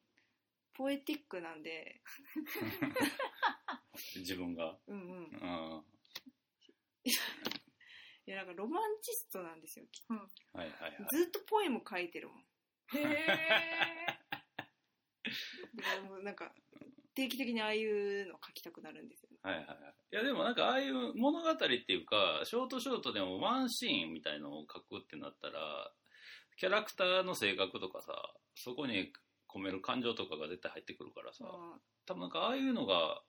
[0.75, 2.01] ポエティックなんで。
[4.17, 5.07] 自分が、うんうん。
[5.07, 5.11] う
[5.81, 5.85] ん、
[7.05, 7.11] い
[8.31, 10.05] やなんかロマンチストなんですよきっ
[10.53, 10.97] はいはいはい。
[10.97, 12.39] とずっとポエム書いてるもん。
[12.39, 12.43] へ
[12.99, 14.14] え
[16.09, 16.51] もうなんか
[17.15, 19.77] 定期的にああいうの書きたくなるんですよねはいはいはい。
[20.11, 25.91] いやでもなんかああいう物語っていうか、ショートショートでもワンシーンみたいのを書くってなったら、
[26.57, 28.13] キャラクターの性格とかさ、
[28.55, 29.11] そこに
[29.53, 33.21] 込める感情とかが絶対入ってくるからさ、あ多分なんかああいうのが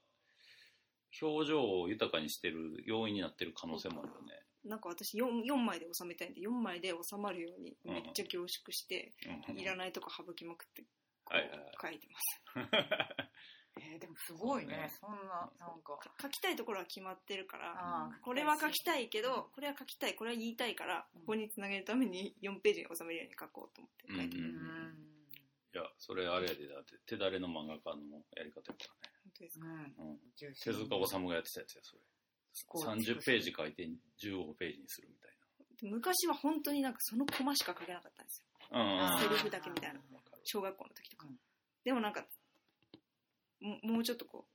[1.21, 4.43] 表情を豊かにしてる要因になってる可能性もあるよね。
[4.67, 9.13] ーなんか私 4, 4枚で収めたいんで4枚で収まるようにめっちゃ凝縮して、
[9.49, 10.85] うんいらないとこ省きまくって
[11.27, 11.35] こ
[11.83, 12.41] 書いてます。
[13.77, 14.91] えーでもすごいね。
[15.01, 15.19] そうね。
[15.21, 15.99] そんななんか。
[15.99, 20.15] か書きたいところは決まってるからこれは書きたいけどこれは書きたい。
[20.15, 21.21] これは言いたいからうん。
[21.21, 25.07] ここにつなげるために4ページに収めるように書こうと思って書いてる、うん。
[25.75, 30.19] いや、それあれやで、だって手だれの漫画家のやり方やか本当ですか、うん。
[30.33, 32.01] 手塚治虫がやってたやつや、それ。
[32.73, 33.85] 30ページ書いて
[34.25, 35.31] 15ページにするみたい
[35.83, 38.79] で昔は本当になんかそのコマしか書けなかったんですよ。
[38.79, 39.13] な。
[39.13, 39.23] うん。
[39.23, 40.01] セリフだけみたいな
[40.47, 41.37] 小学校の時とか、うん。
[41.85, 42.25] でもなんか
[43.61, 44.47] ももうちょっとこ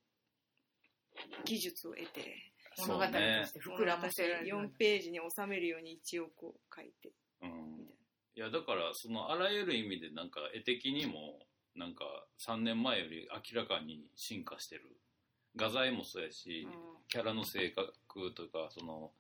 [1.16, 4.56] う技術を得て物語として膨らませられる。
[4.56, 7.12] 4ページに収めるように一応こう書いて。
[7.42, 7.88] うん。
[8.36, 11.40] いやだからそのあらゆる意味でなんか絵的にも
[11.76, 12.06] なんか
[12.40, 14.98] 3年前より明らかに進化してる。
[15.58, 16.66] 画材もそうやし、
[17.10, 19.12] キャラの性格とかその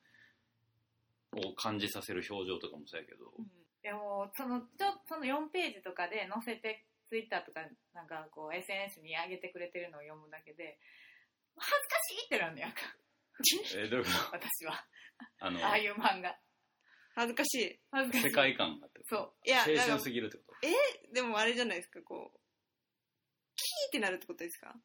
[1.34, 7.61] を感じさせる表情とかもそうやけど、うんでもそのちょその4ページとかで載せてツイッターとか
[7.93, 10.77] なんかこう SNS に上げてくれてるのを読むだけで
[11.57, 12.67] 恥ずかしいってなんねや。
[12.69, 12.77] んか
[13.75, 14.37] えーどういうこと？
[14.37, 14.85] 私は。
[15.39, 16.37] あのああいう漫画。
[17.15, 17.79] 恥ずかしい。
[17.91, 18.29] 恥ずかしい。
[18.29, 19.15] 世界観がってこと？
[19.15, 19.49] そう。
[19.49, 21.13] いや青春すぎるってこと？
[21.13, 22.39] でもあれじゃないですかこう。
[23.55, 24.75] キーってなるってことですか？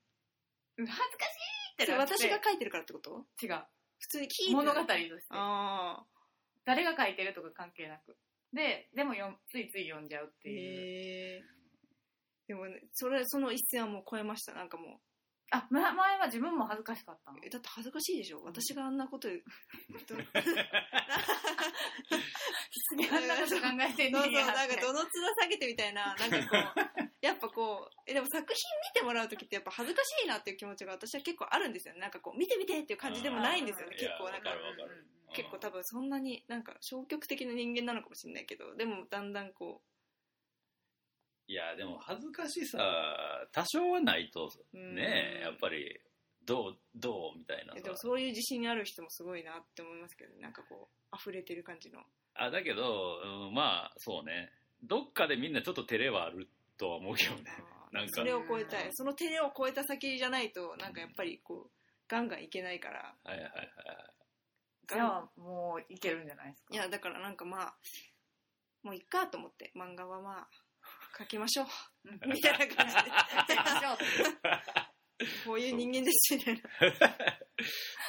[0.78, 1.28] うん恥ずかし
[1.80, 2.14] いってなって。
[2.16, 3.26] 私が書いてるからってこと？
[3.42, 3.62] 違う。
[3.98, 5.26] 普通にキーって物語として。
[5.30, 6.04] あ
[6.64, 8.16] 誰が書いてるとか関係なく
[8.56, 11.44] ででもよんついつい読んじゃうっあていう。
[12.48, 14.54] でもねそれその一線はもう超えました。
[14.54, 15.00] なんかも
[15.52, 17.38] あま前は自分も恥ずかしかったの？
[17.38, 18.42] うえだって恥ずかしいでしょ？
[18.42, 19.42] 私があんなこと言う。
[20.08, 20.16] ど
[23.16, 26.14] あんなこと考えてんそうそうなんかどの面下げてみたいな。
[26.16, 28.54] なんかこうやっぱこうえでも作品
[28.94, 32.00] 見てもらう時ってやっぱ恥ずかしいなっていう気持ちが私は結構あるんですよね。
[32.00, 33.92] なんかこう見て見てっていう感じでもないんですよね。
[33.92, 34.50] うん結構なんか。
[34.50, 39.96] かかる結構多分そんなになんか消極的な人間なのかもしれないけどでもだんだんこう
[41.48, 42.78] いや、でも恥ずかしさ、
[43.52, 44.80] 多少はないと、ね
[45.38, 45.42] うん。
[45.42, 46.00] やっぱり、
[46.44, 50.40] どう、どうみたいなでもそういう自信ある人もすごいなって思いますけどね。
[50.42, 52.00] なんかこう溢れてる感じの。
[52.34, 54.50] あ、だけど、うんまあ、そうね。
[54.82, 57.44] どっかでみんなちょっと照れはあるとは思うけどね。
[57.92, 58.12] なんか。
[58.12, 58.88] それを超えたい。
[58.92, 61.70] その照れを超えた先じゃないとなんかやっぱりこう
[62.08, 63.14] ガンガンいけないから。
[63.24, 63.70] はいはいはい。
[64.94, 66.74] じゃあもういけるんじゃないですか？
[66.74, 67.74] いやだからなんかまあ
[68.82, 70.48] もういっかと思って漫画はまあ
[71.18, 71.66] 描きましょう。
[72.04, 72.32] うん。
[72.32, 73.02] みたいな感じで。
[75.18, 76.60] じこういう人間ですみたいな。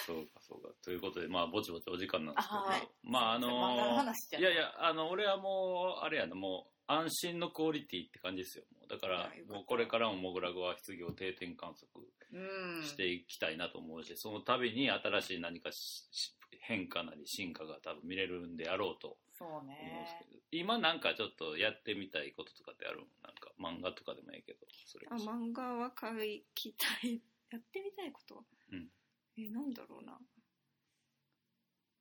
[0.06, 0.70] そうかそうか。
[0.84, 2.88] ということで、まあ、ぼちぼちお時間なんですけど、あはい。
[3.04, 4.42] まあ、あの漫画の話じゃん。
[4.42, 8.66] いやいや、あの、俺はもう、あれやな、もう、安心のクオリティって感じですよ。
[8.78, 11.90] もうだからもうこれからもモグラグは棺を定点観測
[12.32, 12.84] うん。
[12.86, 16.37] していきたいなと思うし、その度に新しい何かしし
[16.68, 28.92] 変化なり進化が多分見れるんであろうと思うんですねけど、今なんかちょっとやってみたいこととかってあるんなんか漫画とかでもいいけど、それあ漫画は描きたい やってみたいこと、うん。
[29.38, 30.20] えなんだろうな。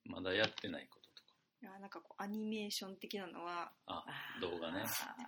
[0.03, 1.33] まだやってないこととか。
[1.61, 4.03] いやなんかこうアニメーション的なのはあ
[4.41, 4.81] 動画ね。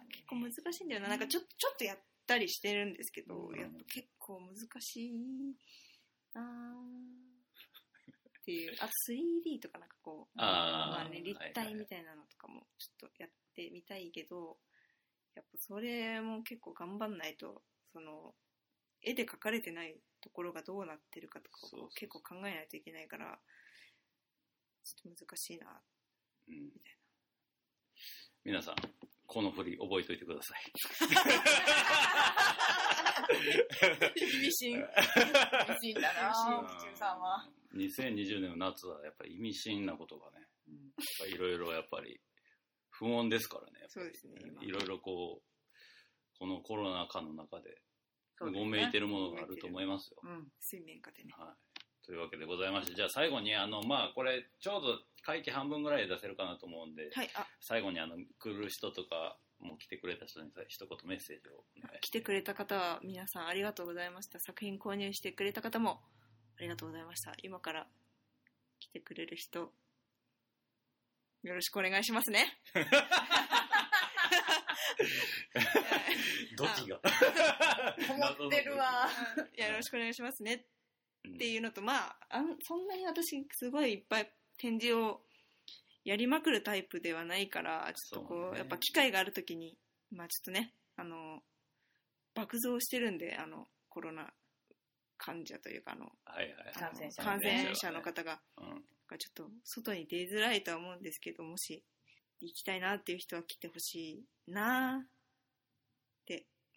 [0.10, 1.08] 結構難しいんだよな。
[1.08, 3.58] なんかちょちょっとやったりしてるんですけど、うん。
[3.58, 5.14] やっぱ結構難しい
[6.34, 6.42] な。
[7.26, 7.29] ー
[8.50, 14.58] っていうあと 3D とかなんかこうまあね、立体みたいなのとかもちょっとやってみたいけど、
[15.36, 17.62] やっぱそれも結構頑張んないと
[17.94, 18.34] その
[19.04, 23.38] 絵で描かれてないところがどうなってるかとかを結構考えないといけないから
[24.84, 25.68] ちょっと難しいな
[26.48, 26.70] うん。
[28.44, 28.76] 皆さん、
[29.30, 30.74] この振り覚えておいてください。
[34.16, 37.46] 意味深美人だなうんピチューさんは、
[37.78, 42.20] 2020年の夏はやっぱり意味深なことがね、うんいろいろやっぱり
[42.90, 43.86] 不穏ですからね。
[43.88, 47.70] そうですね今いろいろこう、このコロナ禍の中で、
[48.42, 50.18] ごめいてるものがあると思いますよ。
[50.24, 51.56] うん水面下でねはい。
[52.10, 57.46] というわけでございまして、じゃあ最後に、あの、まあ、これ、ちょうど会期半分ぐらいで出せるかなと思うんで、はいあ。
[57.62, 61.66] 最後にあの、来る人とか、もう来てくれた人にさ一言メッセージを
[62.02, 64.40] 来てくれた方は皆さんありがとうございました。
[64.40, 66.00] 作品購入してくれた方も
[66.58, 67.34] ありがとうございました。
[67.44, 67.86] 今から
[68.80, 69.60] 来てくれる人
[71.44, 72.58] よろしくお願いしますね。
[72.74, 72.90] ます。
[76.56, 77.00] どっちが
[78.10, 79.10] 思ってるわ。
[79.58, 80.66] よろしくお願いしますね。
[80.74, 80.79] うん
[81.28, 85.22] っていうのとまああんそんなに私すごいいっぱい展示を
[86.06, 89.78] やりまくるタイプではないからちょっとこうそうねやっぱ機会がある時に
[90.12, 91.40] まあちょっとねあの
[92.34, 94.28] 爆増してるんであのコロナ
[95.18, 96.74] 患者というかあのはいはい。
[96.74, 98.84] 感染者感染者の方がうん。
[99.10, 101.84] がちょっと外に出づらいとは思うんですけどもし
[102.42, 105.04] 行きたいなっていう人は来てほしいな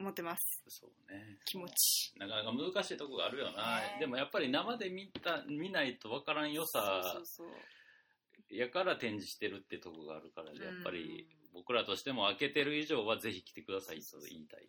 [0.02, 1.38] 思ってますそうね。
[1.44, 3.80] 気持ちなかなか難しいとこがあるよな。
[3.80, 14.68] ねでもやっぱり生で見た、見ないとわからん良さそうそうそうやから展示してるってとこがあるから、んやっぱり僕らとしても開けてる以上はぜひ来てくださいと言いたい。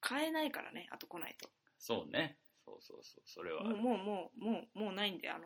[0.00, 1.48] 買えないからねあと来ないと
[1.78, 2.38] そうね。
[2.64, 3.22] そうそうそう。
[3.26, 3.64] それは。
[3.64, 5.44] もうもうもうもうないんであの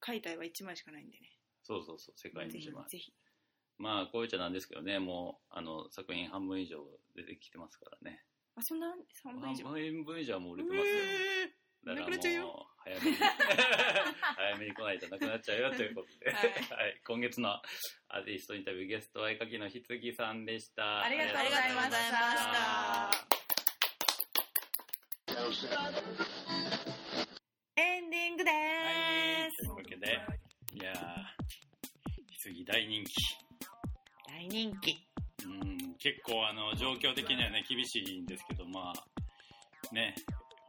[0.00, 1.30] 解体は1枚しかないんでね
[1.62, 2.14] そうそうそう。
[2.16, 2.84] 世界に一枚。
[2.88, 3.12] ぜひ
[3.78, 6.78] まあ、こういうちゃなんですけどね、もう、あの、作品半分以上
[7.16, 8.22] 出てきてますからね。
[8.56, 9.64] あそんな3分以上？
[9.64, 10.94] 半分以上はもう売れてますよ。
[11.50, 12.18] えだからもう、
[12.78, 13.16] 早めに、
[14.36, 17.50] 早めに来ないとなくなっちゃうよということで、ははい、今月の
[18.08, 21.02] アーティストインタビューゲストは絵描きのひつぎさんでした。
[21.02, 23.10] ありがとうございました。
[27.76, 30.20] エンディングではいーす、というわけで、
[30.72, 30.96] いやー、
[32.30, 33.12] ひつぎ大人気。
[34.26, 35.06] 大人気。
[35.44, 35.73] うん、
[36.04, 40.14] 結構あの、状況的にはね、厳しいんですけど、まあ、ね、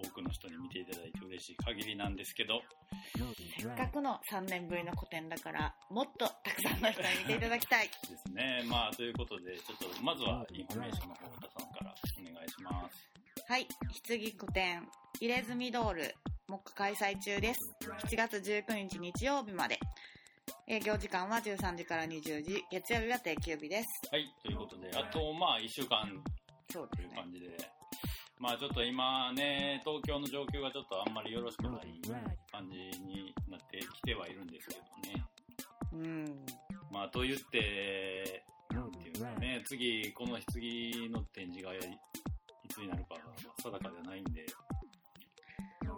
[0.02, 2.62] 多くの人に見ていただいて嬉しい限りなんですけど、
[3.60, 7.88] せっかくの3年ぶりの個展だからもっとたくさんの人に見ていただきたい。
[7.88, 8.64] ですね。
[8.70, 11.96] まあ、ということで、ちょっと、まずはインフォメーションの方、太田さんから
[12.32, 13.10] お願いします。
[13.46, 13.68] はい。
[14.08, 14.88] 棺個展
[15.20, 16.16] 入れ墨ドール
[16.48, 17.76] 目下開催中です。
[18.08, 19.80] 7月19日日曜日まで
[20.68, 24.10] 営業時間は13時から20時月曜日は定休日です。
[24.12, 26.10] はい、ということで、あと、まあ、1週間
[26.74, 27.56] という感じで、
[28.40, 32.02] まあちょっと今ね、東京の状況がちょっとあんまりよろしくない
[32.52, 34.82] 感じになってきてはいるんですけど
[35.14, 35.26] ね。
[35.94, 36.46] うん。
[36.92, 41.80] まあと言って、なんていうかね、次、この棺の展示がい
[42.70, 43.20] つになるかは
[43.62, 44.44] 定かではないんで、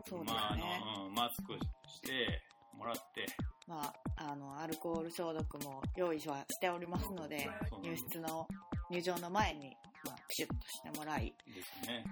[0.05, 1.53] そうですね、まああの、うんマスク
[1.87, 2.41] して
[2.77, 3.25] もらって、
[3.67, 7.49] まあ、あの、アルコール消毒も用意はしておりますので、
[7.83, 8.47] 入室の、
[8.89, 9.75] 入場の前に
[10.29, 11.33] ピシュッとしてもらい。
[11.53, 12.05] ですね。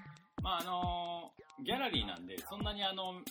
[0.43, 1.31] まああの
[1.63, 3.21] ギャラリーなんで、そんなにあの、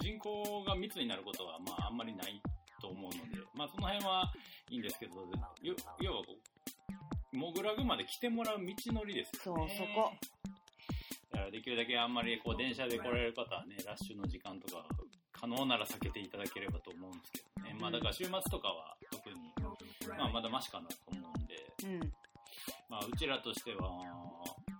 [0.00, 2.40] 人口が密になることは、まああんまりない
[2.80, 4.32] と思うので、まあその辺は
[4.70, 5.20] いいんですけど、
[5.62, 6.32] よ要はこ
[7.32, 9.56] う、モグラグまで来てもらう道のりですそう。
[9.68, 10.10] そこ。
[11.32, 14.86] だからできるだけあんまりこう電車で来られる方はね、ラッシュの時間とか、
[15.32, 17.80] 可能なら避けていただければと思うんですけどね。
[17.80, 19.36] まあだから週末とかは特に、
[20.16, 21.54] まあまだマシかなと思うんで、
[21.84, 22.12] うん。
[22.88, 23.90] まあうちらとしては、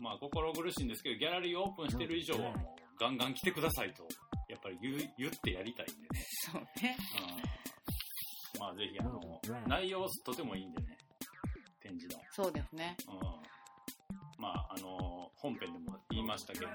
[0.01, 4.07] まあ心苦しいんですけど、ギャラリーオープンしてる以上はもうガンガン来てくださいと、
[4.49, 6.26] やっぱり言う言ってやりたいんでね。
[6.53, 6.97] そうね。
[8.55, 9.20] うん、まあぜひあの、
[9.66, 10.99] 内容とてもいいんでね、
[11.80, 12.22] 展示の。
[12.30, 12.97] そうですね。
[13.09, 13.55] うん
[14.45, 16.66] まあ、あの、本編でも言いましたけど、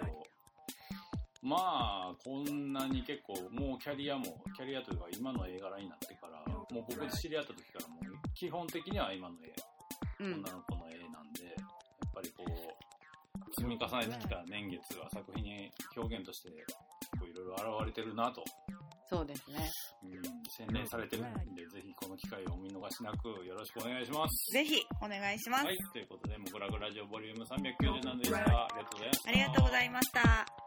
[1.42, 4.24] まあ、こんなに結構、もうキャリアも、
[4.56, 10.34] キャリアというか今の絵柄になってから、もう僕知り合った時からもう、基本的には今の絵、うん。
[10.34, 11.52] 女の子の絵なんで、や
[12.08, 16.50] っぱりこう、積み重ねてきた年月が作品に表現として、
[17.20, 18.44] こういろいろ現れてるなと、
[19.10, 19.68] そうですね。
[20.04, 24.52] うん、洗練されてるんで、ぜひこの機会をお見逃しなくよろしくお願いします。
[24.54, 25.66] ぜひ、お願いします。
[25.66, 28.38] はい、ということで、モグラグラジオボリューム397でした。
[28.38, 29.30] ありがとうございました。
[29.30, 30.59] ありがとうございました。